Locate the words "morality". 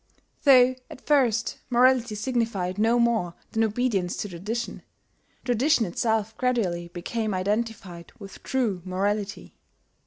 1.69-2.15, 8.83-9.53